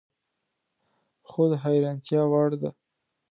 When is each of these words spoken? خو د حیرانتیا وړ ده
خو 1.29 1.41
د 1.51 1.53
حیرانتیا 1.63 2.21
وړ 2.31 2.49
ده 2.61 2.69